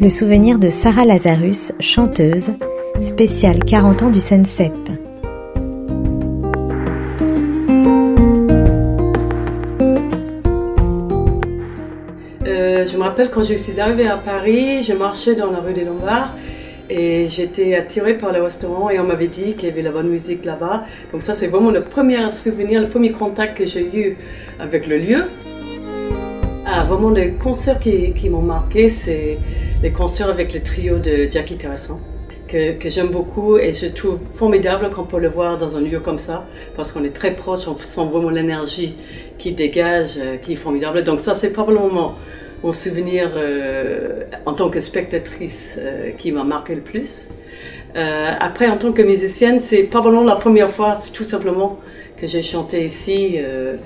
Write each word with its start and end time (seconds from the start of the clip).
le 0.00 0.08
souvenir 0.08 0.58
de 0.58 0.68
Sarah 0.68 1.04
Lazarus, 1.04 1.72
chanteuse, 1.78 2.50
spéciale 3.00 3.60
40 3.64 4.02
ans 4.02 4.10
du 4.10 4.20
Sunset. 4.20 4.72
Euh, 12.44 12.84
je 12.84 12.96
me 12.96 13.02
rappelle 13.02 13.30
quand 13.30 13.42
je 13.42 13.54
suis 13.54 13.80
arrivée 13.80 14.08
à 14.08 14.16
Paris, 14.16 14.82
je 14.82 14.92
marchais 14.92 15.36
dans 15.36 15.50
la 15.50 15.60
rue 15.60 15.72
des 15.72 15.84
Lombards 15.84 16.34
et 16.90 17.28
j'étais 17.28 17.74
attirée 17.74 18.18
par 18.18 18.32
le 18.32 18.42
restaurant 18.42 18.90
et 18.90 18.98
on 18.98 19.04
m'avait 19.04 19.28
dit 19.28 19.54
qu'il 19.54 19.68
y 19.68 19.72
avait 19.72 19.82
la 19.82 19.92
bonne 19.92 20.08
musique 20.08 20.44
là-bas. 20.44 20.84
Donc 21.12 21.22
ça 21.22 21.34
c'est 21.34 21.46
vraiment 21.46 21.70
le 21.70 21.82
premier 21.82 22.30
souvenir, 22.32 22.80
le 22.80 22.88
premier 22.88 23.12
contact 23.12 23.56
que 23.56 23.64
j'ai 23.64 23.88
eu 23.96 24.16
avec 24.58 24.86
le 24.86 24.98
lieu. 24.98 25.24
Ah, 26.66 26.82
vraiment 26.84 27.10
les 27.10 27.32
concerts 27.32 27.78
qui, 27.78 28.28
m'ont 28.30 28.40
marqué, 28.40 28.88
c'est 28.88 29.38
les 29.82 29.92
concerts 29.92 30.30
avec 30.30 30.54
le 30.54 30.60
trio 30.60 30.96
de 30.96 31.28
Jackie 31.30 31.56
Terrasson. 31.56 32.00
Que, 32.48 32.76
j'aime 32.88 33.08
beaucoup 33.08 33.58
et 33.58 33.72
je 33.72 33.88
trouve 33.88 34.20
formidable 34.34 34.90
qu'on 34.90 35.04
peut 35.04 35.18
le 35.18 35.28
voir 35.28 35.58
dans 35.58 35.76
un 35.76 35.80
lieu 35.80 36.00
comme 36.00 36.20
ça 36.20 36.46
parce 36.76 36.92
qu'on 36.92 37.02
est 37.02 37.14
très 37.14 37.32
proche, 37.32 37.66
on 37.66 37.76
sent 37.76 38.06
vraiment 38.10 38.30
l'énergie 38.30 38.96
qui 39.38 39.52
dégage, 39.52 40.18
euh, 40.18 40.36
qui 40.36 40.52
est 40.52 40.56
formidable. 40.56 41.02
Donc 41.02 41.20
ça 41.20 41.34
c'est 41.34 41.52
probablement 41.52 42.14
mon, 42.62 42.72
souvenir 42.72 43.32
euh, 43.34 44.22
en 44.46 44.54
tant 44.54 44.70
que 44.70 44.78
spectatrice 44.78 45.78
euh, 45.82 46.12
qui 46.16 46.32
m'a 46.32 46.44
marqué 46.44 46.74
le 46.74 46.80
plus. 46.80 47.30
Après 47.94 48.68
en 48.68 48.76
tant 48.76 48.92
que 48.92 49.02
musicienne, 49.02 49.60
c'est 49.62 49.84
probablement 49.84 50.24
la 50.24 50.36
première 50.36 50.70
fois 50.70 50.94
tout 51.12 51.24
simplement 51.24 51.78
j'ai 52.26 52.42
chanté 52.42 52.84
ici. 52.84 53.36
Euh, 53.38 53.76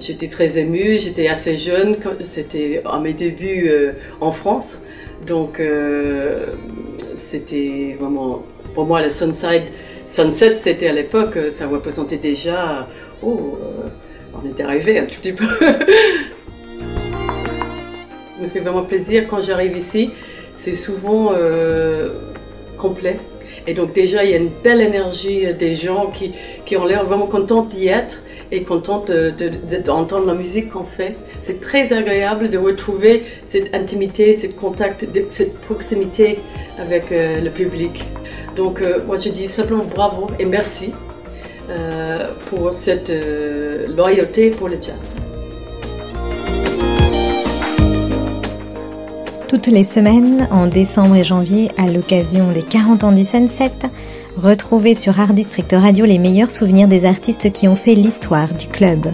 j'étais 0.00 0.28
très 0.28 0.58
émue, 0.58 0.98
j'étais 0.98 1.28
assez 1.28 1.56
jeune, 1.56 1.96
c'était 2.22 2.82
à 2.84 2.98
mes 3.00 3.12
débuts 3.14 3.68
euh, 3.68 3.92
en 4.20 4.32
France. 4.32 4.84
Donc 5.26 5.60
euh, 5.60 6.54
c'était 7.14 7.96
vraiment, 7.98 8.42
pour 8.74 8.84
moi, 8.84 9.02
le 9.02 9.10
Sunside, 9.10 9.64
Sunset, 10.08 10.58
c'était 10.60 10.88
à 10.88 10.92
l'époque, 10.92 11.38
ça 11.48 11.66
représentait 11.68 12.18
déjà, 12.18 12.86
oh, 13.22 13.58
on 14.34 14.46
était 14.48 14.62
arrivé 14.62 14.98
un 14.98 15.06
tout 15.06 15.16
petit 15.20 15.32
peu. 15.32 15.46
me 18.40 18.48
fait 18.48 18.60
vraiment 18.60 18.82
plaisir 18.82 19.24
quand 19.28 19.40
j'arrive 19.40 19.76
ici. 19.76 20.10
C'est 20.56 20.76
souvent 20.76 21.32
complet. 22.76 23.18
Et 23.66 23.74
donc 23.74 23.92
déjà, 23.92 24.24
il 24.24 24.30
y 24.30 24.34
a 24.34 24.36
une 24.36 24.52
belle 24.62 24.80
énergie 24.80 25.46
des 25.54 25.76
gens 25.76 26.10
qui, 26.12 26.32
qui 26.66 26.76
ont 26.76 26.84
l'air 26.84 27.04
vraiment 27.04 27.26
contents 27.26 27.62
d'y 27.62 27.88
être 27.88 28.24
et 28.52 28.62
contents 28.62 29.04
d'entendre 29.04 30.20
de, 30.20 30.26
de, 30.26 30.32
la 30.32 30.34
musique 30.34 30.70
qu'on 30.70 30.84
fait. 30.84 31.16
C'est 31.40 31.60
très 31.60 31.92
agréable 31.92 32.50
de 32.50 32.58
retrouver 32.58 33.24
cette 33.46 33.74
intimité, 33.74 34.32
cette 34.34 34.56
contact, 34.56 35.06
cette 35.28 35.60
proximité 35.60 36.38
avec 36.78 37.10
euh, 37.10 37.40
le 37.40 37.50
public. 37.50 38.04
Donc 38.56 38.80
euh, 38.80 39.02
moi 39.04 39.16
je 39.16 39.30
dis 39.30 39.48
simplement 39.48 39.84
bravo 39.84 40.30
et 40.38 40.44
merci 40.44 40.92
euh, 41.68 42.28
pour 42.46 42.72
cette 42.72 43.10
euh, 43.10 43.88
loyauté 43.88 44.50
pour 44.50 44.68
le 44.68 44.76
jazz. 44.80 45.16
Toutes 49.48 49.66
les 49.66 49.84
semaines, 49.84 50.48
en 50.50 50.66
décembre 50.66 51.16
et 51.16 51.24
janvier, 51.24 51.70
à 51.76 51.86
l'occasion 51.86 52.50
des 52.50 52.62
40 52.62 53.04
ans 53.04 53.12
du 53.12 53.24
Sunset, 53.24 53.72
retrouvez 54.36 54.94
sur 54.94 55.20
Art 55.20 55.34
District 55.34 55.70
Radio 55.72 56.06
les 56.06 56.18
meilleurs 56.18 56.50
souvenirs 56.50 56.88
des 56.88 57.04
artistes 57.04 57.52
qui 57.52 57.68
ont 57.68 57.76
fait 57.76 57.94
l'histoire 57.94 58.52
du 58.54 58.68
club. 58.68 59.12